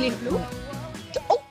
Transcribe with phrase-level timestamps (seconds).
[0.00, 0.40] Clip Blue.
[1.28, 1.42] Oh.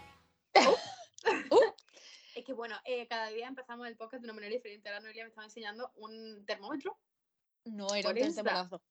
[2.33, 4.89] Es que bueno, eh, cada día empezamos el podcast de una manera diferente.
[4.89, 6.97] Ahora Noelia me estaba enseñando un termómetro.
[7.65, 8.81] No, era un embarazo.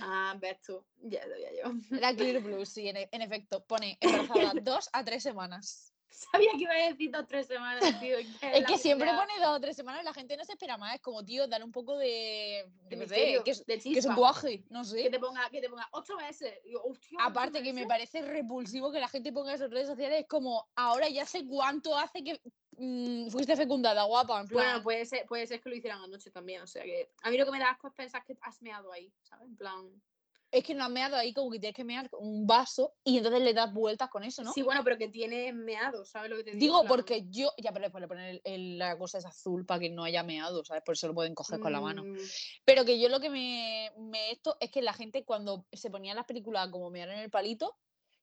[0.00, 0.82] Ah, ves tú.
[1.02, 1.72] Ya sabía yo.
[1.94, 3.66] Era Clear Blue, sí, en, en efecto.
[3.66, 5.92] Pone embarazada dos a tres semanas.
[6.10, 8.16] Sabía que iba a decir dos tres semanas, tío.
[8.18, 10.94] Es que siempre pone dos o tres semanas, la gente no se espera más.
[10.94, 12.64] Es como, tío, dale un poco de.
[12.88, 15.10] de misterio, que es, de que es un guaje, no Que sé.
[15.10, 16.54] te ponga, que te ponga ocho meses.
[16.64, 19.70] Y yo, hostia, ocho Aparte que me parece repulsivo que la gente ponga eso en
[19.72, 22.40] redes sociales, es como, ahora ya sé cuánto hace que
[22.78, 24.40] mm, fuiste fecundada, guapa.
[24.40, 26.62] En plan, Bueno, puede ser, puede ser que lo hicieran anoche también.
[26.62, 28.90] O sea que a mí lo que me da asco es pensar que has meado
[28.92, 29.46] ahí, ¿sabes?
[29.46, 30.02] En plan.
[30.50, 33.42] Es que no has meado ahí como que tienes que mear un vaso y entonces
[33.42, 34.52] le das vueltas con eso, ¿no?
[34.52, 36.60] Sí, bueno, pero que tiene meado, ¿sabes lo que te digo?
[36.60, 39.80] Digo, porque yo, ya, pero después le ponen el- el- la cosa es azul para
[39.80, 40.82] que no haya meado, ¿sabes?
[40.84, 42.04] Por eso lo pueden coger con la mano.
[42.04, 42.16] mm,
[42.64, 46.14] Pero que yo lo que me, me esto es que la gente cuando se ponía
[46.14, 47.76] las películas como mear en el palito,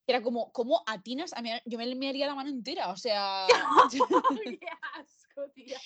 [0.08, 1.62] era como, ¿cómo atinas a mear?
[1.66, 3.48] Yo me mearía la mano entera, o sea,
[4.60, 5.80] ¡Qué asco, tía!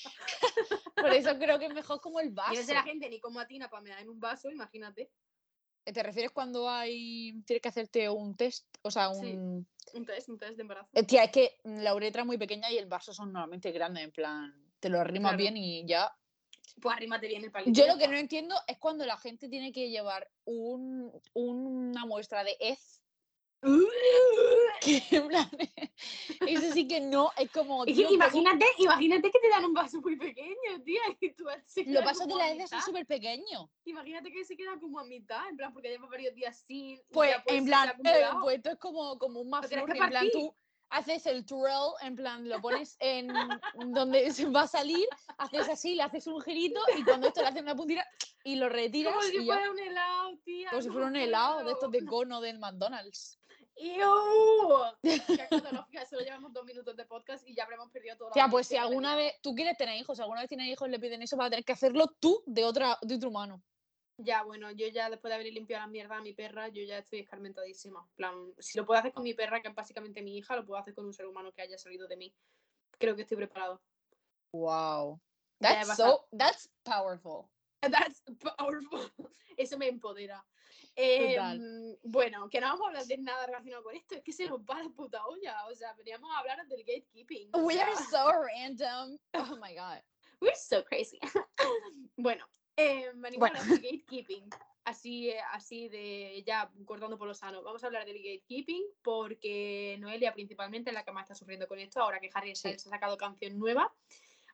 [0.95, 2.53] por eso creo que es mejor como el vaso.
[2.53, 5.11] Y no sé la gente ni como atina para mear en un vaso, imagínate.
[5.93, 8.65] ¿Te refieres cuando hay, tienes que hacerte un test?
[8.81, 9.33] O sea, Sí.
[9.33, 9.67] un...
[9.93, 10.89] Un test, un test de embarazo.
[10.93, 14.03] Eh, Tía, es que la uretra es muy pequeña y el vaso son normalmente grandes,
[14.03, 15.37] en plan, te lo arrimas Claro.
[15.37, 16.13] bien y ya.
[16.81, 17.71] Pues arrímate bien el palito.
[17.71, 22.43] Yo lo que no entiendo es cuando la gente tiene que llevar un, una muestra
[22.43, 23.01] de hez,
[24.81, 25.49] que en plan,
[26.77, 27.85] eso sí que no, es como...
[27.85, 31.45] Es que ¿cómo- imagínate, imagínate que te dan un vaso muy pequeño, tía, y tú
[31.45, 33.69] Los vasos de como la heces son súper pequeños.
[33.85, 37.01] Imagínate que se queda como a mitad, en plan, porque lleva varios días sin.
[37.11, 40.55] Pues, en plan, eh, pues esto es como, como un maflurry, en plan, tú
[40.89, 43.27] haces el twirl, en plan, lo pones en
[43.93, 47.47] donde se va a salir, haces así, le haces un girito y cuando esto le
[47.47, 48.05] haces una puntita
[48.43, 50.69] y lo retiras Como si fuera un helado, tía.
[50.69, 53.39] Como si fuera un helado de estos de cono del McDonald's.
[53.79, 54.07] ¡Iu!
[55.03, 58.31] Qué escatológica, solo llevamos dos minutos de podcast y ya habremos perdido todo.
[58.31, 60.91] Tía, pues si alguna vez tú quieres tener hijos, si alguna vez tienes hijos y
[60.91, 63.61] le piden eso, vas a tener que hacerlo tú de otra de otro humano.
[64.19, 66.97] Ya, bueno, yo ya después de haber limpiado la mierda a mi perra, yo ya
[66.97, 67.99] estoy escarmentadísima.
[67.99, 70.65] En plan, si lo puedo hacer con mi perra, que es básicamente mi hija, lo
[70.65, 72.33] puedo hacer con un ser humano que haya salido de mí.
[72.97, 73.79] Creo que estoy preparado.
[74.53, 75.21] Wow.
[75.59, 77.47] Ya That's so that's powerful.
[77.91, 78.21] That's
[78.57, 79.11] powerful.
[79.57, 80.43] Eso me empodera.
[80.99, 84.47] Em, bueno, que no vamos a hablar de nada relacionado con esto, es que se
[84.47, 85.65] nos va la puta olla.
[85.67, 87.51] O sea, veníamos a hablar del gatekeeping.
[87.53, 89.17] We sea, are so random.
[89.33, 90.01] Oh my god.
[90.41, 91.19] We're so crazy.
[92.17, 93.59] bueno, eh, venimos Bueno.
[93.59, 94.49] a hablar del gatekeeping.
[94.85, 97.61] Así, así de ya cortando por lo sano.
[97.61, 101.77] Vamos a hablar del gatekeeping porque Noelia principalmente es la que más está sufriendo con
[101.77, 102.01] esto.
[102.01, 103.93] Ahora que Harry Styles ha sacado canción nueva.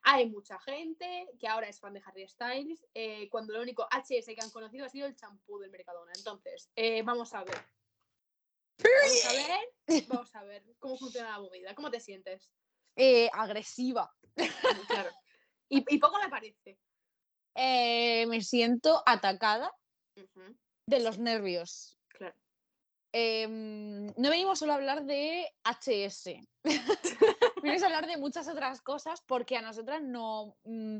[0.06, 4.36] Hay mucha gente que ahora es fan de Harry Styles, eh, cuando lo único HS
[4.36, 6.12] que han conocido ha sido el champú del Mercadona.
[6.18, 7.56] Entonces, eh, vamos a ver.
[8.84, 11.74] Vamos a ver, vamos a ver cómo funciona la movida.
[11.74, 12.52] ¿Cómo te sientes?
[12.98, 14.14] Eh, agresiva.
[14.88, 15.10] Claro.
[15.70, 16.78] Y, y poco me parece.
[17.56, 19.74] Me siento atacada
[20.86, 21.98] de los nervios.
[22.10, 22.36] Claro.
[23.14, 26.46] Em, no venimos solo a hablar de HS.
[27.64, 30.56] venimos a hablar de muchas otras cosas porque a nosotras no.
[30.66, 31.00] mm,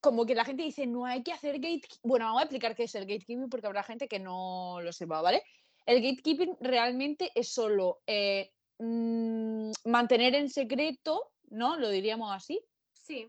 [0.00, 1.98] como que la gente dice, no hay que hacer gatekeeping.
[2.02, 5.20] Bueno, vamos a explicar qué es el gatekeeping porque habrá gente que no lo sepa,
[5.20, 5.42] ¿vale?
[5.84, 11.76] El gatekeeping realmente es solo eh, mm, mantener en secreto, ¿no?
[11.76, 12.60] Lo diríamos así.
[12.94, 13.28] Sí,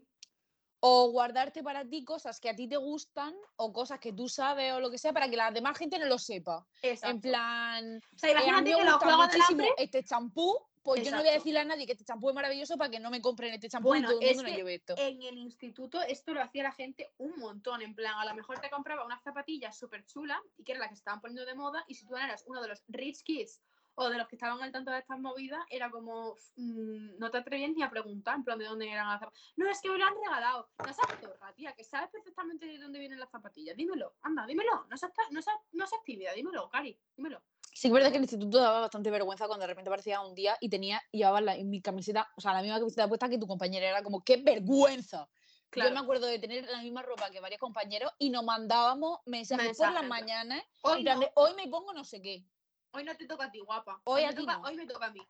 [0.79, 4.73] O guardarte para ti cosas que a ti te gustan o cosas que tú sabes
[4.73, 6.65] o lo que sea para que la demás gente no lo sepa.
[6.81, 7.15] exacto.
[7.15, 9.73] En plan, o sea, eh, a mí imagínate me que gusta muchísimo hambre.
[9.77, 12.77] este champú, pues yo no voy a decirle a nadie que este champú es maravilloso
[12.77, 14.95] para que no me compren este champú Bueno, y todo el mundo no lleve esto.
[14.97, 17.81] En el instituto esto lo hacía la gente un montón.
[17.81, 20.87] En plan, a lo mejor te compraba unas zapatillas súper chulas y que era la
[20.87, 21.83] que se estaban poniendo de moda.
[21.87, 23.61] Y si tú eras uno de los rich kids
[23.95, 27.37] o de los que estaban al tanto de estas movidas, era como, mm, no te
[27.37, 29.53] atrevías ni a preguntar en plan de dónde eran las zapatillas.
[29.57, 30.69] No, es que me lo han regalado.
[30.79, 33.75] No seas zorra, tía, que sabes perfectamente de dónde vienen las zapatillas.
[33.75, 34.85] Dímelo, anda, dímelo.
[34.89, 37.43] No seas, no seas, no seas tímida, dímelo, Cari, dímelo.
[37.73, 40.57] Sí, es verdad que el instituto daba bastante vergüenza cuando de repente aparecía un día
[40.59, 43.87] y tenía, llevaba la, mi camiseta, o sea, la misma camiseta puesta que tu compañera.
[43.87, 45.29] Era como, ¡qué vergüenza!
[45.73, 49.77] Yo me acuerdo de tener la misma ropa que varios compañeros y nos mandábamos mensajes,
[49.77, 50.61] por las mañanas.
[50.81, 52.43] Hoy no, de, hoy me pongo no sé qué.
[52.91, 54.01] hoy no te toca a ti, guapa.
[54.03, 54.63] Hoy me a ti toca- no.
[54.63, 55.21] hoy me toca a mí.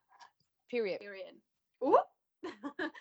[0.68, 0.98] Period.
[0.98, 1.36] Period.
[1.80, 1.98] Uh.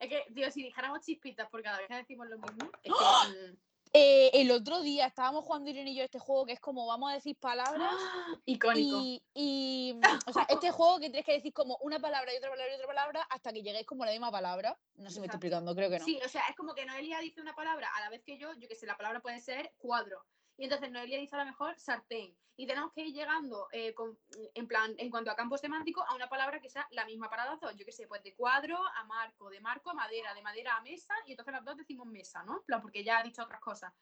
[0.00, 3.52] es que, tío, si dijéramos chispitas por cada vez que decimos lo mismo, es que.
[3.52, 3.56] mm,
[3.94, 7.10] Eh, el otro día estábamos jugando Irene y yo este juego que es como vamos
[7.10, 8.40] a decir palabras ¡ah!
[8.46, 9.00] Icónico.
[9.02, 12.48] y, y, o sea, este juego que tienes que decir como una palabra y otra
[12.48, 14.78] palabra y otra palabra hasta que lleguéis como a la misma palabra.
[14.94, 16.04] No sé si me estoy explicando, creo que no.
[16.06, 18.54] Sí, o sea, es como que Noelia dice una palabra a la vez que yo,
[18.54, 20.24] yo que sé, la palabra puede ser cuadro.
[20.62, 22.32] Y entonces Noelia dice a lo mejor sartén.
[22.56, 24.16] Y tenemos que ir llegando, eh, con-
[24.54, 27.46] en plan, en cuanto a campo semántico, a una palabra que sea la misma para
[27.46, 27.74] las dos.
[27.76, 30.80] Yo qué sé, pues de cuadro a marco, de marco a madera, de madera a
[30.82, 32.58] mesa, y entonces las dos decimos mesa, ¿no?
[32.58, 33.92] En plan, porque ya ha dicho otras cosas.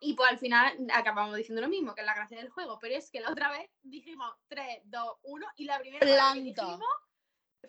[0.00, 2.78] Y pues al final acabamos diciendo lo mismo, que es la gracia del juego.
[2.78, 6.40] Pero es que la otra vez dijimos 3, 2, 1 y la primera palabra que
[6.52, 6.62] Planta.
[6.66, 6.88] dijimos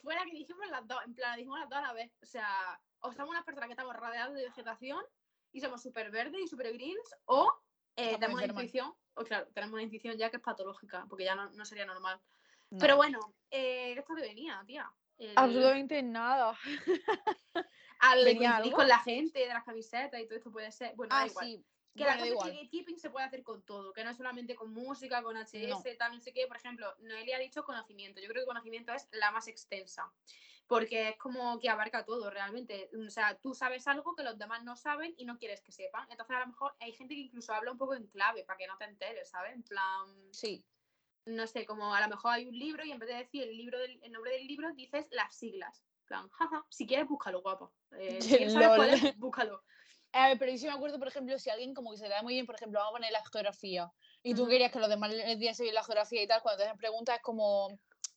[0.04, 1.00] fue la que dijimos las dos.
[1.06, 2.12] En plan, la dijimos las dos a la vez.
[2.22, 5.04] O sea, o somos unas personas que estamos rodeadas de vegetación
[5.52, 7.52] y somos súper verdes y súper greens, o
[8.00, 11.36] eh, tenemos una intuición, o claro, tenemos una intuición ya que es patológica, porque ya
[11.36, 12.20] no, no sería normal.
[12.72, 12.80] No.
[12.80, 13.20] Pero bueno,
[13.50, 14.92] eh, esto que venía, tía.
[15.18, 16.58] El- Absolutamente nada.
[18.00, 20.96] al de ¿venía coincidir con la gente, de las camisetas y todo esto puede ser.
[20.96, 21.46] Bueno, da Ah, igual.
[21.46, 21.66] sí.
[21.96, 22.50] Que Bueno, la da cosa es igual.
[22.52, 25.68] que gatekeeping se puede hacer con todo, que no es solamente con música, con HS,
[25.68, 25.82] No.
[25.98, 26.48] tal, no sé qué.
[26.48, 28.22] Por ejemplo, Noelia ha dicho conocimiento.
[28.22, 30.10] Yo creo que conocimiento es la más extensa,
[30.70, 32.92] porque es como que abarca todo realmente.
[32.96, 36.06] O sea, tú sabes algo que los demás no saben y no quieres que sepan.
[36.12, 38.68] Entonces, a lo mejor hay gente que incluso habla un poco en clave para que
[38.68, 39.56] no te enteres, ¿sabes?
[39.56, 40.64] En plan, Sí.
[41.26, 43.58] no sé, como a lo mejor hay un libro y en vez de decir el,
[43.58, 45.84] libro del, el nombre del libro, dices las siglas.
[46.02, 47.74] En plan, jaja, si quieres, búscalo, guapo.
[47.98, 49.64] Eh, si quieres saber cuál es, búscalo.
[50.12, 52.14] A ver, pero yo sí me acuerdo, por ejemplo, si alguien como que se le
[52.14, 54.52] da muy bien, por ejemplo, vamos a poner la geografía, y tú Ujú.
[54.52, 57.16] querías que los demás les diese bien la geografía y tal, cuando te hacen preguntas
[57.16, 57.70] es como,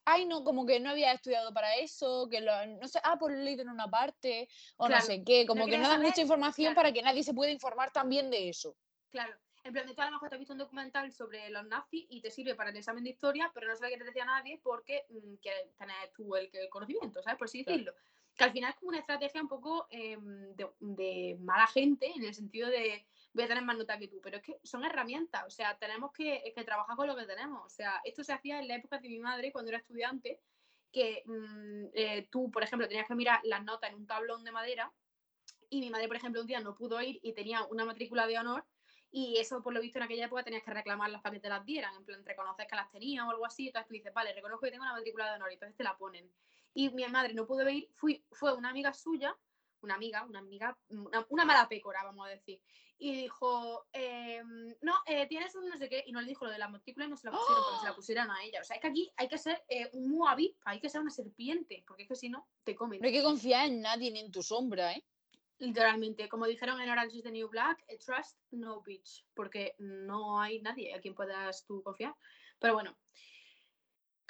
[0.04, 3.34] ay, no, como que no había estudiado para eso, que lo, no sé, ah, pues
[3.36, 6.20] lo leído en una parte, o Claro, no sé qué, como que no dan mucha
[6.20, 6.76] información claro.
[6.76, 8.76] para que nadie se pueda informar también de eso.
[9.10, 9.34] Claro.
[9.64, 12.04] En plan, de tú a lo mejor te has visto un documental sobre los nazis
[12.10, 14.26] y te sirve para el examen de historia, pero no se lo quieres decir a
[14.26, 17.38] nadie porque mm, quieres tener tú el, el conocimiento, ¿sabes?
[17.38, 17.78] Por así Claro.
[17.78, 17.94] decirlo.
[18.36, 20.18] Que al final es como una estrategia un poco de,
[20.80, 24.38] de mala gente, en el sentido de voy a tener más nota que tú, pero
[24.38, 27.64] es que son herramientas, o sea, tenemos que, que trabajar con lo que tenemos.
[27.64, 30.40] O sea, esto se hacía en la época de mi madre cuando era estudiante,
[30.92, 34.52] que mm, eh, tú, por ejemplo, tenías que mirar las notas en un tablón de
[34.52, 34.92] madera
[35.70, 38.38] y mi madre, por ejemplo, un día no pudo ir y tenía una matrícula de
[38.38, 38.64] honor
[39.10, 41.64] y eso, por lo visto, en aquella época tenías que reclamarlas para que te las
[41.64, 44.64] dieran, en plan, reconoces que las tenía o algo así, entonces tú dices, vale, reconozco
[44.64, 46.30] que tengo una matrícula de honor y entonces te la ponen.
[46.74, 49.36] Y mi madre no pudo ir, fui, fue una amiga suya,
[49.82, 52.60] una amiga, una amiga, una, una mala pécora, vamos a decir,
[52.98, 56.52] y dijo, em, no, eh, tienes un no sé qué, y no le dijo lo
[56.52, 58.60] de la matrícula y no se la pusieron, porque se la pusieran a ella.
[58.60, 61.10] O sea, es que aquí hay que ser eh, un muavi, hay que ser una
[61.10, 63.00] serpiente, porque es que si no, te comen.
[63.00, 65.04] No hay que confiar en nadie ni en tu sombra, ¿eh?
[65.58, 70.40] Literalmente, como dijeron en Orange is the New Black, eh, trust no bitch, porque no
[70.40, 72.14] hay nadie a quien puedas tú confiar.
[72.60, 72.96] Pero bueno,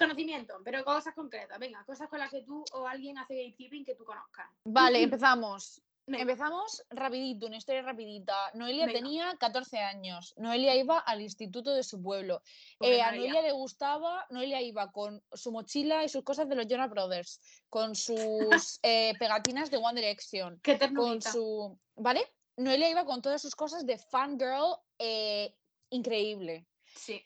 [0.03, 3.95] conocimiento, pero cosas concretas, venga, cosas con las que tú o alguien hace gatekeeping que
[3.95, 4.47] tú conozcas.
[4.65, 5.83] Vale, empezamos.
[6.05, 6.23] Venga.
[6.23, 8.35] Empezamos rapidito, una historia rapidita.
[8.55, 8.99] Noelia Venga.
[8.99, 10.35] tenía 14 años.
[10.37, 12.43] Noelia iba al instituto de su pueblo.
[12.77, 13.43] Pobre Eh, a Noelia.
[13.43, 17.41] Le gustaba, Noelia iba con su mochila y sus cosas de los Jonas Brothers,
[17.71, 18.17] con sus
[18.83, 21.79] eh, pegatinas de One Direction, Qué con su...
[21.95, 22.27] ¿Vale?
[22.57, 25.55] Noelia iba con todas sus cosas de fangirl eh,
[25.91, 26.67] increíble.
[26.97, 27.25] Sí.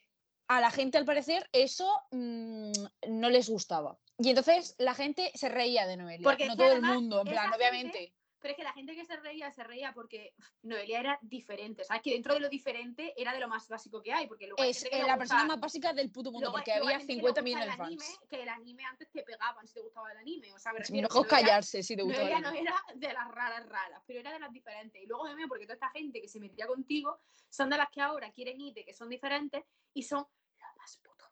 [0.48, 2.70] A la gente, al parecer, eso mm,
[3.08, 3.98] no les gustaba.
[4.18, 6.24] Y entonces la gente se reía de Noelia.
[6.24, 8.14] Porque no todo el mundo, en plan, gente- obviamente.
[8.46, 10.32] Pero es que la gente que se reía, se reía porque
[10.62, 11.82] Noelia era diferente.
[11.82, 12.00] ¿Sabes?
[12.00, 14.28] Que dentro de lo diferente era de lo más básico que hay.
[14.28, 16.72] Porque luego Es que eh, la gusta- persona más básica del puto mundo, luego porque
[16.72, 18.20] había gente que le 50 gusta millones de el anime, fans.
[18.30, 20.52] Que el anime antes te pegaban si te gustaba el anime.
[20.52, 22.68] O sea, me refiero mejor Noelia- callarse si te gusta el Noelia no anime.
[22.70, 25.02] era de las raras raras, pero era de las diferentes.
[25.02, 27.18] Y luego meme, porque toda esta gente que se metía contigo
[27.50, 31.25] son de las que ahora quieren irte, que son diferentes y son lo más puto.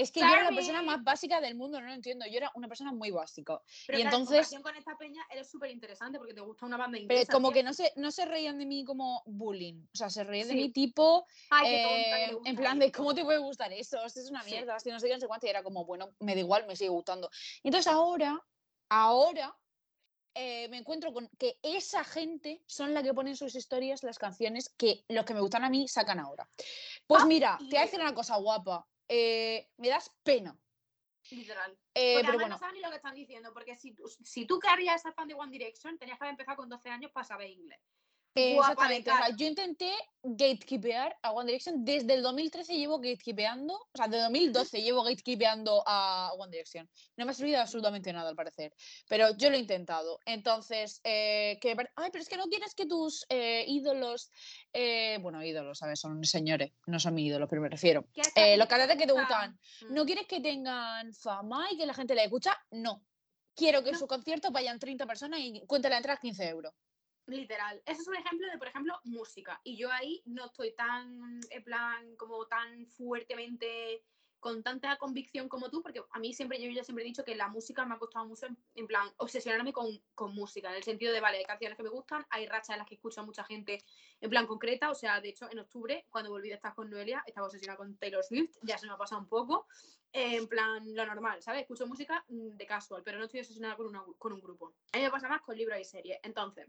[0.00, 2.24] Es que yo era la persona más básica del mundo, no lo entiendo.
[2.26, 3.60] Yo era una persona muy básica.
[3.86, 6.76] Pero Y claro, entonces- en con esta peña eres súper interesante porque te gusta una
[6.76, 7.32] banda Pero inglesa.
[7.32, 7.54] como tía.
[7.60, 9.82] que no se, no se reían de mí como bullying.
[9.92, 12.90] O sea, se reían de mí tipo, Ay, qué eh, en plan de.
[12.90, 14.02] ¿cómo te puede gustar eso?
[14.04, 15.46] Esto es una mierda, si no sé qué, no sé cuánto.
[15.46, 17.30] Y era como, bueno, me da igual, me sigue gustando.
[17.62, 18.40] Y entonces ahora,
[18.88, 19.56] ahora,
[20.34, 24.18] eh, me encuentro con que esa gente son la que pone en sus historias las
[24.18, 26.48] canciones que los que me gustan a mí sacan ahora.
[27.06, 28.86] Pues Ah, mira, te voy a decir una cosa guapa.
[29.12, 30.56] Eh, me das pena.
[31.32, 31.76] Literal.
[31.94, 34.60] Eh, Porque pero bueno, no saben ni lo que están diciendo, porque si si tú
[34.60, 37.50] querías ser fan de One Direction, tenías que haber empezado con 12 años para saber
[37.50, 37.80] inglés.
[38.34, 39.10] Eh, exactamente.
[39.10, 41.84] o sea, yo intenté gatekeepear a One Direction.
[41.84, 46.88] Desde el 2013 llevo gatekeepeando, o sea, de 2012 llevo gatekeepeando a One Direction.
[47.16, 48.72] No me ha servido absolutamente nada, al parecer.
[49.08, 50.18] Pero yo lo he intentado.
[50.26, 54.30] Entonces, eh, que, ay, pero es que no quieres que tus eh, ídolos,
[54.72, 56.00] eh, bueno, ídolos, ¿sabes?
[56.00, 58.04] Son señores, no son mis ídolos, pero me refiero.
[58.12, 59.58] ¿Quieres Eh, gente los cantantes que te gustan,
[59.90, 62.56] ¿No quieres que tengan fama y que la gente la escucha?
[62.70, 63.02] No.
[63.56, 63.98] Quiero que en No.
[63.98, 66.72] su concierto vayan 30 personas y cuente la entrada 15 euros.
[67.30, 67.80] Literal.
[67.86, 69.60] Ese es un ejemplo de, por ejemplo, música.
[69.64, 74.02] Y yo ahí no estoy tan, en plan, como tan fuertemente
[74.40, 77.34] con tanta convicción como tú, porque a mí siempre, yo ya siempre he dicho que
[77.36, 81.12] la música me ha costado mucho, en, plan, obsesionarme con, con, música, en el sentido
[81.12, 83.84] de, vale, hay canciones que me gustan, hay rachas en las que escucho mucha gente
[84.20, 87.22] en plan concreta, o sea, de hecho, en octubre, cuando volví de estar con Noelia,
[87.26, 89.66] estaba obsesionada con Taylor Swift, ya se me ha pasado un poco,
[90.12, 91.60] en plan, lo normal, ¿sabes?
[91.60, 94.72] Escucho música mm, de casual, pero no estoy obsesionada con, una, con un grupo.
[94.92, 96.66] A mí me pasa más con libros y series, entonces...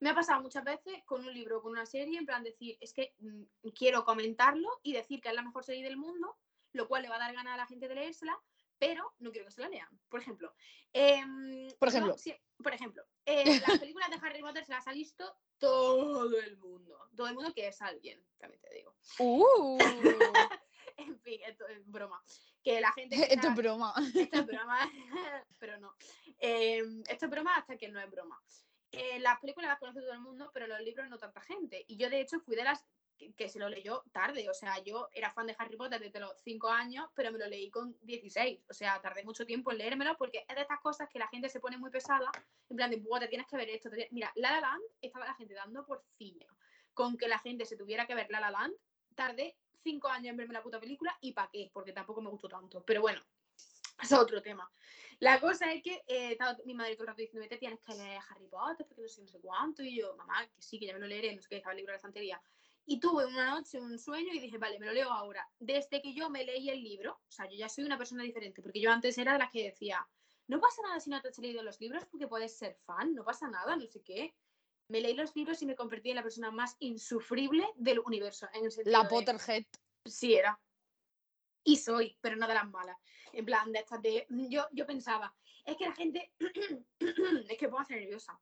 [0.00, 2.76] Me ha pasado muchas veces con un libro o con una serie, en plan decir,
[2.80, 6.36] es que mm, quiero comentarlo y decir que es la mejor serie del mundo,
[6.72, 8.38] lo cual le va a dar ganas a la gente de leérsela,
[8.78, 9.88] pero no quiero que se la lean.
[10.08, 10.54] Por ejemplo,
[10.92, 12.14] em, por ejemplo,
[12.62, 16.98] por ejemplo eh, las películas de Harry Potter se las ha visto todo el mundo.
[17.16, 18.94] Todo el mundo que es alguien, también te digo.
[19.18, 19.78] Uh.
[20.96, 22.22] en fin, esto es broma.
[22.62, 23.16] Que la gente.
[23.34, 23.92] esto es broma.
[24.14, 24.90] Esto es broma,
[25.58, 25.94] pero no.
[26.38, 28.40] Em, esto es broma hasta que no es broma.
[28.92, 31.84] Eh, las películas las conoce todo el mundo, pero los libros no tanta gente.
[31.88, 32.84] Y yo, de hecho, fui de las
[33.36, 34.48] que, se lo leyó tarde.
[34.48, 37.46] O sea, yo era fan de Harry Potter desde los 5 años, pero me lo
[37.46, 38.60] leí con 16.
[38.68, 41.48] O sea, tardé mucho tiempo en leérmelo porque es de estas cosas que la gente
[41.48, 42.30] se pone muy pesada.
[42.68, 43.90] En plan de, te tienes que ver esto.
[44.10, 46.46] Mira, La La Land estaba la gente dando por cine.
[46.94, 48.74] Con que la gente se tuviera que ver La La Land,
[49.14, 52.48] tardé 5 años en verme la puta película y para qué, porque tampoco me gustó
[52.48, 52.82] tanto.
[52.84, 53.20] Pero bueno,
[54.02, 54.70] es otro tema.
[55.20, 57.92] La cosa es que eh, estaba mi madre todo el rato diciendo, te tienes que
[57.94, 59.82] leer Harry Potter porque no sé, no sé cuánto.
[59.82, 61.78] Y yo, mamá, que sí, que ya me lo leeré, no sé qué, estaba el
[61.78, 62.40] libro de la estantería.
[62.86, 65.46] Y tuve una noche un sueño y dije, vale, me lo leo ahora.
[65.58, 68.62] Desde que yo me leí el libro, o sea, yo ya soy una persona diferente,
[68.62, 70.08] porque yo antes era de las que decía,
[70.46, 73.24] no pasa nada si no te has leído los libros porque puedes ser fan, no
[73.24, 74.34] pasa nada, no sé qué.
[74.88, 78.48] Me leí los libros y me convertí en la persona más insufrible del universo.
[78.54, 79.64] En la Potterhead.
[80.06, 80.58] Sí, era.
[81.68, 82.96] Y soy, pero no de las malas.
[83.32, 84.26] En plan, de estas de.
[84.48, 85.34] Yo, yo pensaba,
[85.66, 86.32] es que la gente.
[86.98, 88.40] es que puedo ser nerviosa.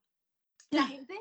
[0.70, 1.14] La gente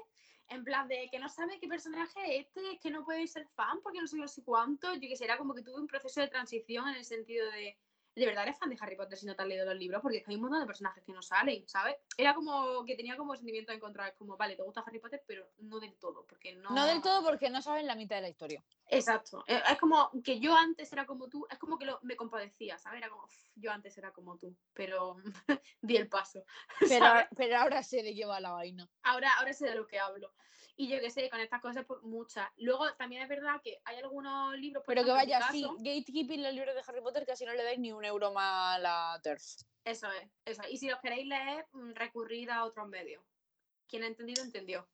[0.50, 3.48] en plan de que no sabe qué personaje es este, es que no puede ser
[3.56, 5.88] fan porque no sé no sé cuánto, yo que sé, era como que tuve un
[5.88, 7.76] proceso de transición en el sentido de,
[8.16, 10.18] de verdad eres fan de Harry Potter si no te has leído los libros, porque
[10.18, 11.98] es que hay un montón de personajes que no salen, ¿sabes?
[12.18, 15.50] Era como que tenía como sentimiento de encontrar, como, vale, te gusta Harry Potter, pero
[15.60, 16.70] no del todo, porque no...
[16.72, 18.64] No del todo porque no saben la mitad de la historia.
[18.88, 19.44] Exacto.
[19.48, 22.78] Eh, es como que yo antes era como tú, es como que lo, me compadecía,
[22.78, 23.00] ¿sabes?
[23.00, 25.18] Era como, yo antes era como tú, pero
[25.82, 26.46] di el paso.
[26.88, 27.06] Pero,
[27.36, 28.90] pero ahora sé de qué va la vaina.
[29.04, 30.32] Ahora, ahora sé de lo que hablo.
[30.78, 32.50] Y yo qué sé, con estas cosas, pues muchas.
[32.58, 34.84] Luego también es verdad que hay algunos libros.
[34.86, 37.94] Pero que vaya, sí, gatekeeping los libros de Harry Potter, casi no le dais ni
[38.06, 39.44] un euro más la TERF.
[39.84, 43.24] Eso es, eso Y si los queréis leer, mm, recurrid a otros medios.
[43.88, 44.88] Quien ha entendido, entendió.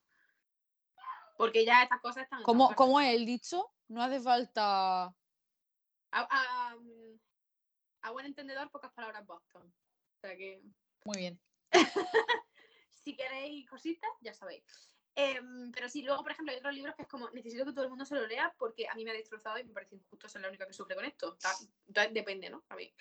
[1.37, 2.43] Porque ya estas cosas están.
[2.43, 3.71] ¿Cómo, ¿cómo es el dicho?
[3.87, 5.05] No hace falta.
[5.05, 5.15] A,
[6.11, 6.75] a,
[8.01, 9.73] a, buen entendedor, pocas palabras Boston.
[10.17, 10.61] O sea que.
[11.05, 11.41] Muy bien.
[13.03, 14.63] si queréis cositas, ya sabéis.
[15.15, 17.83] Em, pero sí, luego, por ejemplo, hay otros libros que es como, necesito que todo
[17.83, 20.29] el mundo se lo lea porque a mí me ha destrozado y me parece injusto
[20.29, 21.35] ser la única que sufre con esto.
[21.35, 21.69] Entonces,
[22.13, 22.63] depende, ¿no?
[22.69, 22.93] A mí.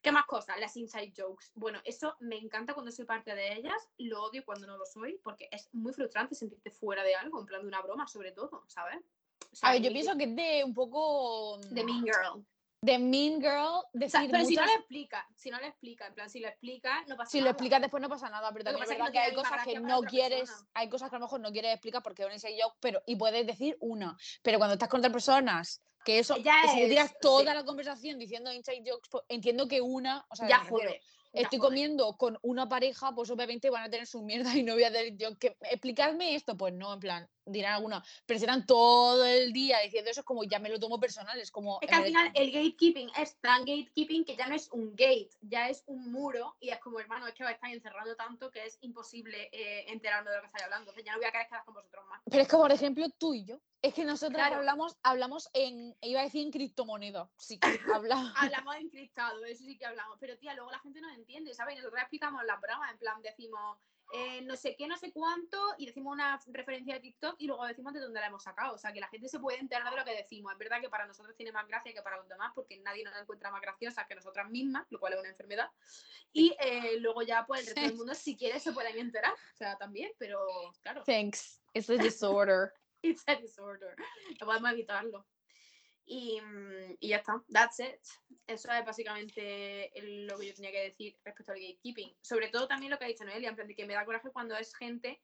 [0.00, 0.58] ¿Qué más cosas?
[0.58, 1.50] Las inside jokes.
[1.54, 5.18] Bueno, eso me encanta cuando soy parte de ellas, lo odio cuando no lo soy,
[5.22, 8.64] porque es muy frustrante sentirte fuera de algo, en plan de una broma, sobre todo,
[8.66, 8.98] ¿sabes?
[9.62, 11.58] a ver, yo pienso que es de un poco.
[11.70, 12.46] De Mean Girl
[12.82, 16.30] de Mean Girl decir pero si no le explica si no le explica en plan
[16.30, 18.88] si lo explica no pasa si lo explica después no pasa nada pero también es
[18.88, 21.72] verdad que, hay cosas que no quieres hay cosas que a lo mejor no quieres
[21.72, 25.12] explicar porque es un yo pero y puedes decir una pero cuando estás con otras
[25.12, 29.82] personas que eso ya si tiras toda la conversación diciendo inside jokes pues, entiendo que
[29.82, 34.06] una o sea ya jode estoy comiendo con una pareja, pues obviamente van a tener
[34.06, 37.74] su mierda y no voy a yo que explicarme esto, pues no, en plan, dirán
[37.74, 40.98] alguna, pero si están todo el día diciendo eso, es como ya me lo tomo
[40.98, 41.78] personal, es como...
[41.80, 45.30] Es que al final el gatekeeping es tan gatekeeping que ya no es un gate,
[45.40, 48.66] ya es un muro y es como, hermano, es que os estáis encerrando tanto que
[48.66, 51.48] es imposible eh, enterarme de lo que estáis hablando, entonces ya no voy a querer
[51.48, 52.20] quedar con vosotros más.
[52.30, 56.20] Pero es que, por ejemplo, tú y yo, es que nosotros hablamos, hablamos en, iba
[56.20, 57.58] a decir en criptomoneda, sí
[57.94, 58.32] hablamos.
[58.36, 61.76] hablamos en criptado, eso sí que hablamos, pero tía, luego la gente no entiende, ¿sabes?
[61.76, 63.78] Nosotros explicamos la broma, en plan decimos
[64.12, 67.64] eh, no sé qué, no sé cuánto, y decimos una referencia de TikTok y luego
[67.66, 68.74] decimos de dónde la hemos sacado.
[68.74, 70.52] O sea, que la gente se puede enterar de lo que decimos.
[70.52, 73.16] Es verdad que para nosotros tiene más gracia que para los demás, porque nadie nos
[73.16, 75.70] encuentra más graciosa que nosotras mismas, lo cual es una enfermedad.
[76.32, 79.32] Y eh, luego ya, pues, el resto del mundo, si quiere, se pueden enterar.
[79.32, 80.40] O sea, también, pero
[80.82, 81.02] claro.
[81.04, 81.60] Thanks.
[81.74, 82.72] It's a disorder.
[83.02, 83.94] It's a disorder.
[84.38, 85.26] Podemos evitarlo.
[86.12, 88.00] Y, mm, y, ya está, that's it.
[88.48, 92.12] Eso es básicamente lo que yo tenía que decir respecto al gatekeeping.
[92.20, 94.28] Sobre todo también lo que ha dicho Noelia, en plan de que me da coraje
[94.32, 95.22] cuando es gente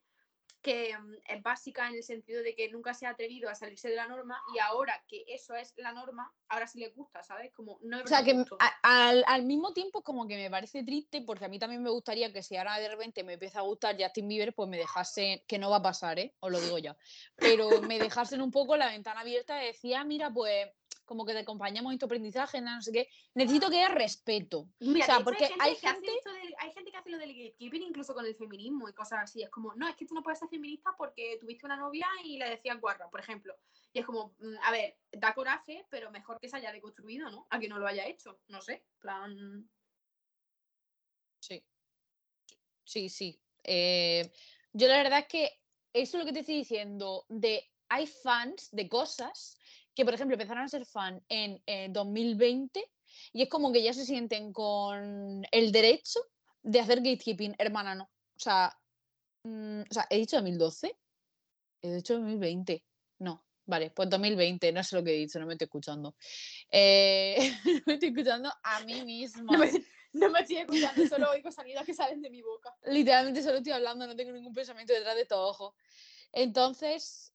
[0.67, 3.89] que mm, es básica en el sentido de que nunca se ha atrevido a salirse
[3.89, 7.53] de la norma y ahora que eso es la norma, ahora sí le gusta, ¿sabes?
[7.53, 8.35] Como no O sea, que
[8.83, 12.33] al, al, mismo tiempo como que me parece triste porque a mí también me gustaría
[12.33, 15.59] que si ahora de repente me empieza a gustar Justin Bieber, pues me dejasen, que
[15.59, 16.35] no va a pasar, ¿eh?
[16.41, 16.97] Os lo digo ya,
[17.37, 20.69] pero me dejasen un poco la ventana abierta y decía, ah, mira, pues
[21.07, 23.09] como que te acompañamos en tu aprendizaje, no sé qué.
[23.35, 24.69] Necesito que haya respeto.
[24.81, 26.07] Mira, o sea, porque hay gente.
[26.11, 29.43] del- hay gente que hace lo del gatekeeping incluso con el feminismo y cosas así.
[29.43, 32.37] Es como, no, es que tú no puedes ser feminista porque tuviste una novia y
[32.39, 33.57] le decían guarra, por ejemplo.
[33.93, 37.47] Y es como, mm, a ver, da coraje, pero mejor que se haya deconstruido, ¿no?
[37.51, 38.41] A que no lo haya hecho.
[38.49, 39.69] No sé, plan.
[41.41, 41.65] Sí.
[42.85, 43.41] Sí, sí.
[43.65, 44.31] Eh,
[44.73, 45.61] yo la verdad es que
[45.93, 49.57] eso es lo que te estoy diciendo, de hay fans de cosas
[49.97, 52.85] que, por ejemplo, empezaron a ser fan en eh, 2020
[53.33, 56.21] y es como que ya se sienten con el derecho
[56.63, 58.05] de hacer gatekeeping, hermana, no.
[58.05, 58.79] O sea,
[59.45, 60.95] mm, o sea, he dicho 2012,
[61.81, 62.85] he dicho 2020,
[63.21, 63.43] no.
[63.65, 66.15] Vale, pues 2020, no sé lo que he dicho, no me estoy escuchando.
[66.71, 69.55] Eh, no me estoy escuchando a mí misma.
[69.55, 69.73] No me,
[70.13, 72.77] no me estoy escuchando, solo oigo sonidos que salen de mi boca.
[72.85, 75.75] Literalmente solo estoy hablando, no tengo ningún pensamiento detrás de estos ojos.
[76.33, 77.33] Entonces,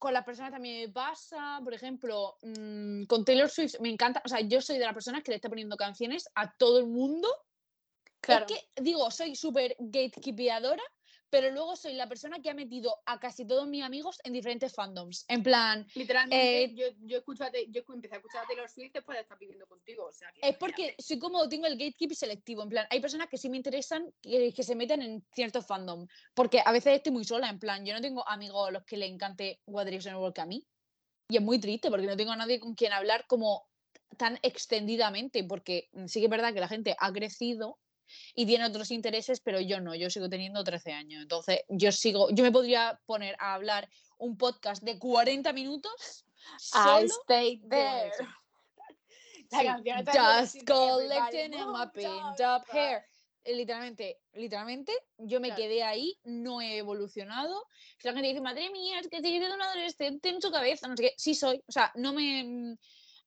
[0.00, 4.28] con las personas también me pasa, por ejemplo, mm, con Taylor Swift me encanta, o
[4.28, 7.28] sea, yo soy de las personas que le está poniendo canciones a todo el mundo.
[8.22, 8.46] Claro.
[8.48, 10.82] Es que, digo, soy súper gatekeepeadora,
[11.30, 14.74] pero luego soy la persona que ha metido a casi todos mis amigos en diferentes
[14.74, 15.24] fandoms.
[15.28, 18.68] En plan, Literalmente, Eh, yo, yo, escucho a Te- yo empecé a escuchar a Taylor
[18.68, 20.06] Swift después de estar viviendo contigo.
[20.06, 23.28] O sea, que Es porque soy como, tengo el gatekeep selectivo, en plan, hay personas
[23.28, 27.12] que sí me interesan que, que se metan en ciertos fandom, porque a veces estoy
[27.12, 30.16] muy sola, en plan, yo no tengo amigos a los que le encante What Direction
[30.16, 30.66] igual que a mí,
[31.28, 33.68] y es muy triste porque no tengo a nadie con quien hablar como
[34.16, 37.78] tan extendidamente, porque sí que es verdad que la gente ha crecido
[38.34, 42.30] y tiene otros intereses, pero yo no, yo sigo teniendo 13 años, entonces yo sigo,
[42.30, 43.88] yo me podría poner a hablar
[44.18, 48.28] un podcast de 40 minutos I solo stay de One there.
[49.50, 53.04] La Sí, canción Just collecting in my pinned up hair.
[53.44, 55.62] Eh, Literalmente, literalmente, yo me Claro.
[55.62, 57.66] quedé ahí, no he evolucionado.
[57.98, 60.86] Si la gente dice, madre mía, es que sigue siendo un adolescente en su cabeza,
[60.88, 61.62] no sé qué, sí soy.
[61.66, 62.76] O sea, no me.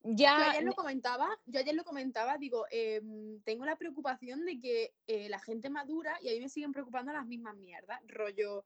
[0.03, 0.43] Mm, Yo Ya.
[0.43, 5.29] ayer lo comentaba, yo ayer lo comentaba, digo, em, tengo la preocupación de que eh,
[5.29, 8.65] la gente madura y a mí me siguen preocupando las mismas mierdas, rollo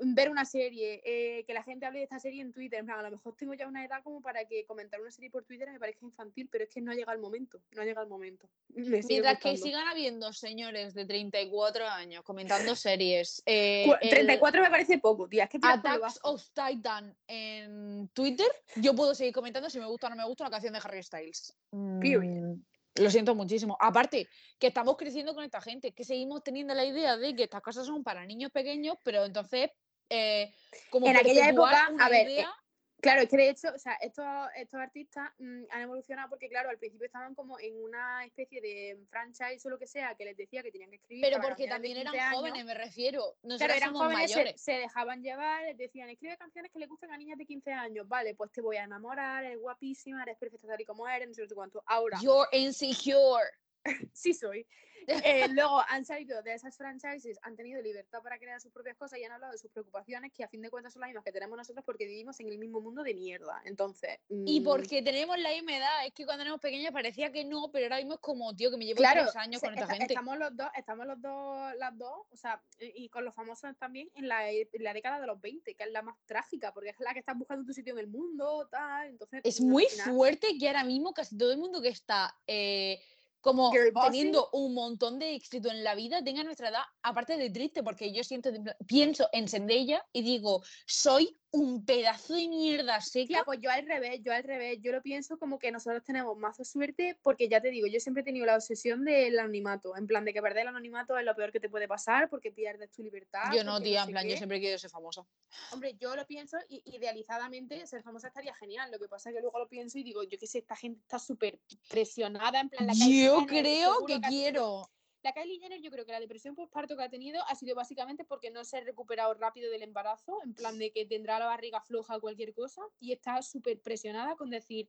[0.00, 2.98] ver una serie, eh, que la gente hable de esta serie en Twitter, en plan,
[2.98, 5.70] a lo mejor tengo ya una edad como para que comentar una serie por Twitter
[5.70, 8.10] me parezca infantil, pero es que no ha llegado el momento, no ha llegado el
[8.10, 8.48] momento.
[8.74, 13.42] Mientras que sigan habiendo señores de 34 años comentando series.
[13.46, 18.48] eh, Cu- el 34 me parece poco, tía, es que Attacks of Titan en Twitter,
[18.76, 21.02] yo puedo seguir comentando si me gusta o no me gusta una canción de Harry
[21.02, 21.54] Styles.
[22.00, 22.22] Period.
[22.24, 22.62] Mm,
[22.98, 23.76] Lo siento muchísimo.
[23.80, 27.62] Aparte, que estamos creciendo con esta gente, que seguimos teniendo la idea de que estas
[27.62, 29.70] cosas son para niños pequeños, pero entonces,
[30.10, 30.52] eh,
[30.90, 32.54] como En aquella época, a ver, eh, idea-
[33.00, 36.68] Claro, es que de hecho, o sea, estos, estos artistas mm, han evolucionado porque, claro,
[36.68, 40.36] al principio estaban como en una especie de franchise o lo que sea que les
[40.36, 41.22] decía que tenían que escribir.
[41.22, 42.40] pero porque también 15 eran años.
[42.40, 43.36] jóvenes, me refiero.
[43.42, 44.60] Nosotros Claro, eran somos jóvenes, se, mayores.
[44.60, 48.08] se dejaban llevar, les decían, escribe canciones que le gusten a niñas de 15 años.
[48.08, 51.34] Vale, pues te voy a enamorar, eres guapísima, eres perfecta tal y como eres, no
[51.34, 51.82] sé cuánto.
[51.86, 53.46] Ahora, You're insecure.
[54.12, 54.66] sí soy.
[55.10, 59.18] Eh, luego han salido de esas franchises, han tenido libertad para crear sus propias cosas
[59.18, 61.32] y han hablado de sus preocupaciones, que a fin de cuentas son las mismas que
[61.32, 63.62] tenemos nosotros porque vivimos en el mismo mundo de mierda.
[63.64, 64.18] Entonces.
[64.28, 67.70] Y mm, porque tenemos la misma edad, es que cuando éramos pequeños parecía que no,
[67.72, 69.94] pero ahora mismo es como, tío, que me llevo Claro, tres años con esta esta-
[69.96, 70.12] gente.
[70.12, 74.10] estamos los dos, estamos los dos, las dos, o sea, y con los famosos también
[74.14, 77.00] en la, en la década de los 20, que es la más trágica, porque es
[77.00, 79.40] la que estás buscando tu sitio en el mundo, tal, entonces...
[79.42, 83.00] Es muy final- fuerte que ahora mismo casi todo el mundo que está eh,
[83.40, 83.70] como
[84.04, 88.12] teniendo un montón de éxito en la vida tenga nuestra edad, aparte de triste, porque
[88.12, 88.50] yo siento,
[88.86, 93.26] pienso en Zendaya y digo, soy un pedazo de mierda seca.
[93.26, 96.36] Tía, pues yo al revés, yo al revés, yo lo pienso como que nosotros tenemos
[96.36, 100.06] mazo suerte porque ya te digo, yo siempre he tenido la obsesión del anonimato, en
[100.06, 102.90] plan de que perder el anonimato es lo peor que te puede pasar porque pierdes
[102.90, 103.52] tu libertad.
[103.54, 105.26] yo no, tía, sé en plan, yo siempre quiero ser famosa.
[105.72, 108.90] Hombre, yo lo pienso y idealizadamente ser famosa estaría genial.
[108.90, 111.00] Lo que pasa es que luego lo pienso y digo, yo qué sé, esta gente
[111.00, 111.58] está súper
[111.88, 112.60] presionada.
[112.60, 114.90] En plan, la Yo creo que quiero.
[115.22, 118.24] La Kylie Jenner, yo creo que la depresión postparto que ha tenido ha sido básicamente
[118.24, 121.80] porque no se ha recuperado rápido del embarazo, en plan de que tendrá la barriga
[121.80, 124.88] floja o cualquier cosa, y está súper presionada con decir,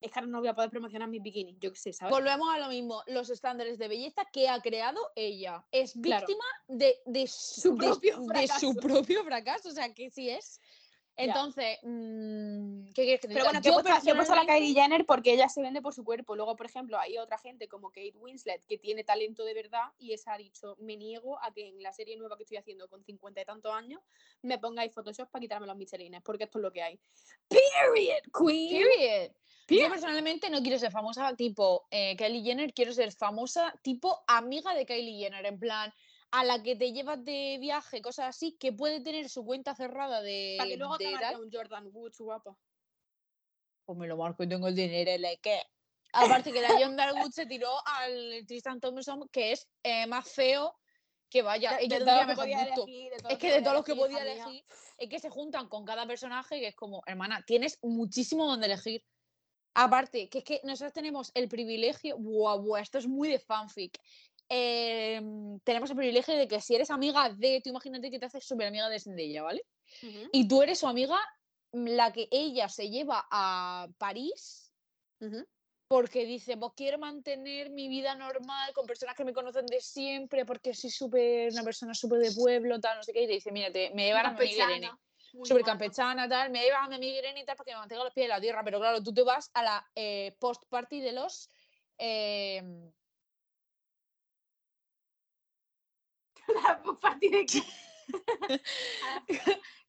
[0.00, 2.10] es que ahora no voy a poder promocionar mis bikinis, yo qué sé, ¿sabes?
[2.12, 5.64] Volvemos a lo mismo, los estándares de belleza que ha creado ella.
[5.70, 6.26] Es Claro.
[6.26, 10.60] víctima de, de Su de- propio de su propio fracaso, o sea, que sí es.
[11.16, 14.46] Entonces, mm, ¿qué quieres que te Pero bueno, he Yo puesto, he puesto a la
[14.46, 16.36] Kylie Jenner porque ella se vende por su cuerpo.
[16.36, 20.12] Luego, por ejemplo, hay otra gente como Kate Winslet que tiene talento de verdad y
[20.12, 23.02] esa ha dicho, me niego a que en la serie nueva que estoy haciendo con
[23.02, 24.02] cincuenta y tantos años
[24.42, 27.00] me pongáis Photoshop para quitarme los michelines, porque esto es lo que hay.
[27.48, 28.82] Period, queen.
[28.82, 29.32] Period.
[29.68, 34.74] Yo personalmente no quiero ser famosa tipo eh, Kylie Jenner, quiero ser famosa tipo amiga
[34.74, 35.92] de Kylie Jenner, en plan
[36.30, 40.20] a la que te llevas de viaje, cosas así, que puede tener su cuenta cerrada
[40.22, 41.40] de, Para que luego de tal.
[41.40, 42.56] un Jordan Woods guapa.
[43.84, 45.62] pues me lo marco y tengo el dinero, ¿le qué?
[46.12, 50.74] Aparte que la John Darwood se tiró al Tristan Thompson, que es eh, más feo
[51.28, 51.78] que vaya.
[51.80, 52.84] Ella mejor gusto.
[52.86, 54.64] elegir, Es que de todos los que podía elegir,
[54.98, 59.04] es que se juntan con cada personaje que es como, hermana, tienes muchísimo donde elegir.
[59.74, 64.00] Aparte, que es que nosotros tenemos el privilegio, buah, buah, esto es muy de fanfic.
[64.48, 68.44] Em, tenemos el privilegio de que si eres amiga de, tú imagínate que te haces
[68.44, 69.62] súper amiga de Zendaya, ¿vale?
[70.02, 71.18] Ujú, Y tú eres su amiga,
[71.72, 74.72] mm, la que ella se lleva a París
[75.20, 75.46] ujú.
[75.88, 80.44] porque dice, pues quiero mantener mi vida normal con personas que me conocen de siempre,
[80.44, 83.52] porque soy súper, una persona súper de pueblo, tal, no sé qué, y te dice,
[83.52, 84.90] mira, te- me llevan a mi amiga Irene,
[85.44, 88.04] súper campechana, tal, me llevan a mi amiga Irene y tal, para que me mantenga
[88.04, 91.12] los pies de la tierra, pero claro, tú te vas a la eh, post-party de
[91.12, 91.50] los...
[91.98, 92.92] em,
[96.54, 97.62] La party de qué?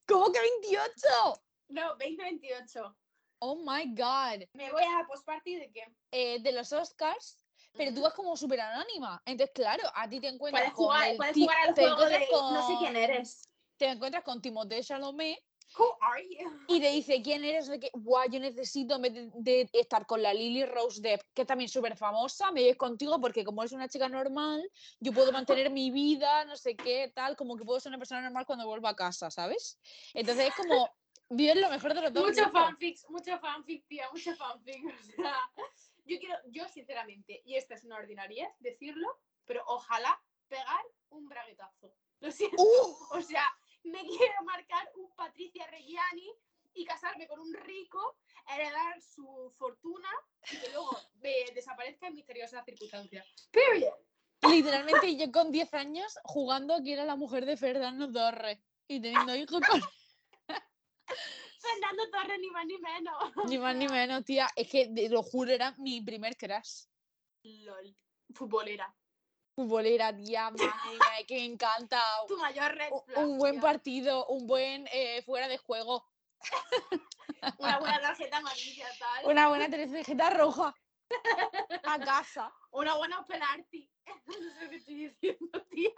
[0.07, 1.41] ¿Cómo que 28?
[1.69, 2.97] No, 2028.
[3.39, 4.47] Oh my god.
[4.53, 5.83] Me voy a la post-party de qué?
[6.11, 7.39] Eh, de los Oscars,
[7.73, 9.21] pero tú vas como súper anónima.
[9.25, 12.67] Entonces, claro, a ti te encuentras Puedes con jugar, puedes jugar al juego de no
[12.67, 13.47] sé quién eres.
[13.77, 15.37] Te encuentras con Timothée Chalamet
[15.77, 16.65] Who are you?
[16.67, 20.33] y te dice quién eres, de que, guau, yo necesito de, de estar con la
[20.33, 23.89] Lily Rose Depp, que es también súper famosa, me voy contigo porque como eres una
[23.89, 27.89] chica normal, yo puedo mantener mi vida, no sé qué, tal, como que puedo ser
[27.89, 29.79] una persona normal cuando vuelva a casa, ¿sabes?
[30.13, 30.89] Entonces es como,
[31.29, 34.85] vives lo mejor de los dos Mucho fanfics, mucho fanfic, tía, mucho fanfic.
[34.85, 35.37] O sea,
[36.05, 39.07] yo quiero, yo sinceramente, y esta es una ordinariedad decirlo,
[39.45, 41.93] pero ojalá pegar un braguetazo.
[42.19, 42.61] Lo siento.
[42.61, 43.17] ¡Uh!
[43.17, 43.45] O sea,
[43.87, 46.31] me quiero marcar un Patricia Reggiani
[46.73, 50.09] y casarme con un rico, heredar su fortuna
[50.51, 50.89] y que luego
[51.23, 53.25] eh, desaparezca en misteriosas circunstancias.
[53.51, 53.93] Period.
[54.47, 59.01] Literalmente yo con 10 años jugando a que era la mujer de Fernando Torres y
[59.01, 59.81] teniendo hijos con
[61.59, 63.15] Fernando Torres, ni más ni menos.
[63.49, 64.47] ni más ni menos, tía.
[64.55, 66.85] Es que lo juro, era mi primer crush.
[67.43, 67.95] LOL.
[68.33, 68.95] Futbolera.
[69.57, 71.99] Futbolera, tía, madre mía, que me encanta.
[72.27, 76.05] Tu mayor red Un- flag, Un buen partido, un buen eh, fuera de juego,
[77.57, 79.25] Una buena tarjeta amarilla, tal.
[79.25, 80.75] una buena tarjeta roja
[81.83, 82.53] a casa.
[82.71, 83.89] Una buena penalti.
[84.27, 85.89] No sé estoy diciendo, tía.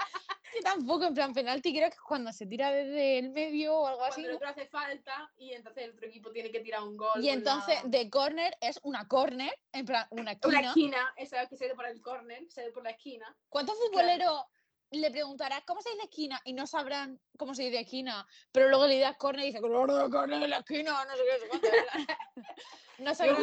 [0.55, 3.87] Yo tampoco, en plan penalti, creo que es cuando se tira desde el medio o
[3.87, 4.21] algo así.
[4.23, 7.23] Cuando el otro hace falta y entonces el otro equipo tiene que tirar un gol.
[7.23, 10.59] Y entonces la- de corner es una corner, en plan una esquina.
[10.59, 13.35] Una esquina, esa que se ve por el córner, se ve por la esquina.
[13.47, 14.43] ¿Cuántos futboleros
[14.91, 18.27] le preguntarás cómo se dice esquina y no sabrán cómo se dice esquina?
[18.51, 21.45] Pero luego le das corner y dice, claro, corner en la esquina, no sé qué,
[21.45, 21.67] no sé cuánto".
[22.99, 23.35] No sabrán.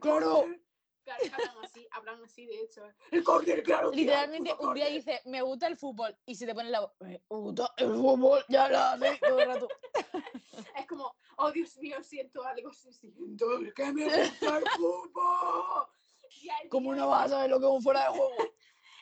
[0.00, 0.46] Claro.
[1.10, 2.82] Claro, que hablan así, hablan así, de hecho.
[3.10, 3.90] El córner, claro.
[3.90, 7.20] Literalmente un día dice, me gusta el fútbol y se te pone la voz, me
[7.28, 9.68] gusta el fútbol, ya la sé todo el rato.
[10.76, 15.86] Es como, oh Dios mío, siento algo, sí, siento que me gusta el fútbol.
[16.68, 18.34] ¿Cómo no vas a saber lo que es un fuera de juego?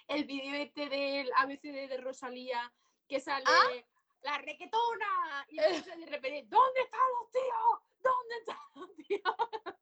[0.09, 2.73] el vídeo este del ABCD de Rosalía
[3.07, 3.85] que sale Ah.
[4.23, 7.81] la requetona y entonces de repente ¿dónde están los tíos?
[7.99, 9.78] ¿dónde están los tíos?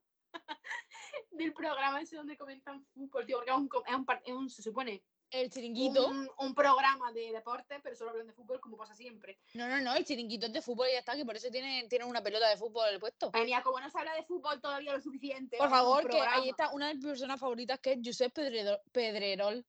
[1.37, 4.62] Del programa ese donde comentan fútbol tío porque es un, es un es un- se
[4.62, 6.09] supone El chiringuito.
[6.09, 9.81] un, un programa de deporte pero solo hablan de fútbol como pasa siempre No, no,
[9.81, 12.22] no, el chiringuito es de fútbol y ya está, que por eso tienen, tienen una
[12.22, 13.31] pelota de fútbol puesto.
[13.33, 16.70] Venía, como no se habla de fútbol todavía lo suficiente Por favor, que ahí está
[16.72, 19.64] una de mis personas favoritas que es Josep Pedrero- Pedrerol.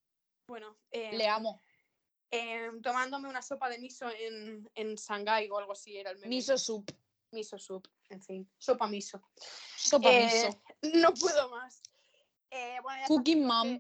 [0.48, 1.60] bueno eh, Le amo.
[2.32, 6.28] eh, tomándome una sopa de miso en, en Shanghái o algo así era el meme.
[6.30, 6.92] Miso soup.
[7.32, 9.22] miso soup en fin sopa miso
[9.76, 10.62] Sopa Eh, miso.
[11.00, 11.82] No puedo más.
[12.52, 13.04] Eh, bueno.
[13.08, 13.80] Cooking mom.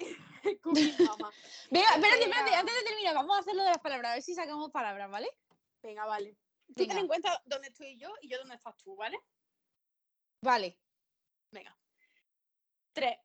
[0.62, 1.32] Cooking mama.
[1.70, 2.36] Venga, espérate, Venga.
[2.36, 4.70] espérate, antes de terminar, vamos a hacer lo de las palabras, a ver si sacamos
[4.70, 5.28] palabras, ¿vale?
[5.82, 6.36] Venga, vale.
[6.74, 9.18] Tú ten en cuenta dónde estoy yo y yo dónde estás tú, ¿vale?
[10.42, 10.78] Vale.
[11.50, 11.76] Venga.
[12.92, 13.16] 3,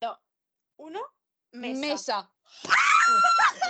[0.00, 0.18] 2,
[0.76, 1.00] 1.
[1.52, 1.80] Mesa.
[1.80, 2.32] Mesa.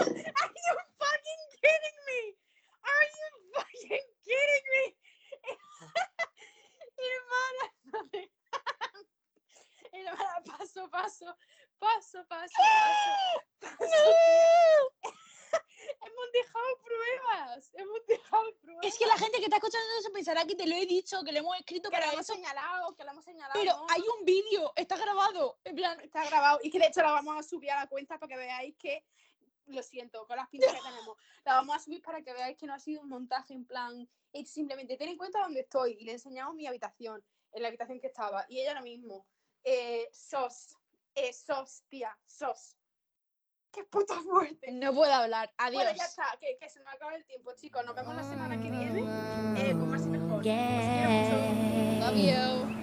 [0.00, 2.36] Are you fucking kidding me?
[2.82, 4.99] Are you fucking kidding me?
[6.96, 7.64] Hermana.
[9.92, 11.36] Hermana, paso, paso.
[11.78, 12.54] Paso, paso,
[13.58, 13.76] paso.
[13.78, 13.86] paso.
[16.02, 17.70] Hemos dejado pruebas.
[17.74, 18.86] Hemos dejado pruebas.
[18.86, 21.32] Es que la gente que está escuchando eso pensará que te lo he dicho, que
[21.32, 22.34] lo hemos escrito que lo hemos eso.
[22.34, 23.58] señalado, que lo hemos señalado.
[23.58, 23.86] Pero ¿no?
[23.88, 25.58] hay un vídeo, está grabado.
[25.64, 26.60] En plan, Está grabado.
[26.62, 29.04] Y que de hecho la vamos a subir a la cuenta para que veáis que.
[29.70, 31.16] Lo siento, con las pintas que tenemos.
[31.44, 34.08] La vamos a subir para que veáis que no ha sido un montaje en plan.
[34.32, 35.96] Es simplemente ten en cuenta dónde estoy.
[36.00, 38.44] Y le enseñamos mi habitación, en la habitación que estaba.
[38.48, 39.26] Y ella ahora mismo.
[39.64, 40.76] Eh, sos.
[41.14, 42.76] Eh, sos, tía, sos.
[43.72, 44.72] Qué puta fuerte.
[44.72, 45.52] no puedo hablar.
[45.58, 45.82] Adiós.
[45.82, 47.84] Bueno, ya está, que, que se nos acaba el tiempo, chicos.
[47.84, 49.00] Nos vemos la semana que viene.
[49.56, 50.38] Eh, con más y mejor.
[50.38, 52.06] Os quiero mucho.
[52.06, 52.79] Love you.